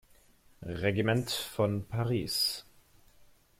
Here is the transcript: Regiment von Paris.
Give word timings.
Regiment 0.63 1.29
von 1.29 1.85
Paris. 1.87 2.65